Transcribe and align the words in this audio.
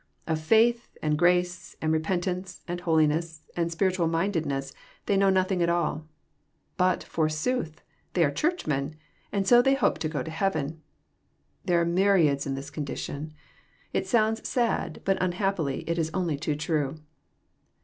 Of 0.25 0.41
faith, 0.41 0.97
and 1.03 1.15
grace, 1.15 1.75
and 1.79 1.93
repentance, 1.93 2.61
and 2.67 2.81
holiness, 2.81 3.43
and 3.55 3.71
spiritual 3.71 4.07
mindedness 4.07 4.73
they 5.05 5.15
know 5.15 5.29
nothing 5.29 5.61
at 5.61 5.69
all. 5.69 6.07
But, 6.75 7.03
forsooth 7.03 7.81
I 7.81 7.81
they 8.13 8.23
are 8.23 8.31
Charchmen, 8.31 8.95
and 9.31 9.47
so 9.47 9.61
they 9.61 9.75
hope 9.75 9.99
to 9.99 10.09
go 10.09 10.23
to 10.23 10.31
heaven! 10.31 10.81
There 11.65 11.79
are 11.79 11.85
myriads 11.85 12.47
in 12.47 12.55
this 12.55 12.71
condition. 12.71 13.33
It 13.93 14.07
sounds 14.07 14.47
sad, 14.49 15.03
but 15.05 15.21
unhappily 15.21 15.83
it 15.87 15.99
is 15.99 16.09
only 16.15 16.35
too 16.35 16.55
true. 16.55 16.95